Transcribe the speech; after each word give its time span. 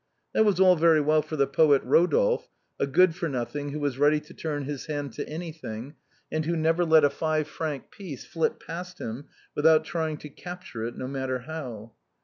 That 0.33 0.45
was 0.45 0.59
all 0.59 0.75
very 0.75 0.99
well 0.99 1.21
for 1.21 1.35
the 1.35 1.45
poet 1.45 1.83
Eodolphe, 1.85 2.47
a 2.79 2.87
good 2.87 3.13
for 3.13 3.29
noLhing 3.29 3.69
who 3.69 3.79
was 3.79 3.99
ready 3.99 4.19
to 4.21 4.33
turn 4.33 4.63
his 4.63 4.87
hand 4.87 5.13
to 5.13 5.29
anything, 5.29 5.93
and 6.31 6.43
who 6.43 6.55
never 6.57 6.83
let 6.83 7.03
FRANCINE*S 7.03 7.47
MUFF. 7.47 7.55
241 7.55 7.77
a 7.77 7.77
five 7.77 7.87
franc 7.87 7.91
piece 7.91 8.25
flit 8.25 8.59
past 8.59 8.97
him 8.97 9.25
without 9.53 9.85
tiyiug 9.85 10.17
to 10.21 10.29
capture 10.29 10.85
it, 10.85 10.97
no 10.97 11.07
matter 11.07 11.41
how. 11.41 11.91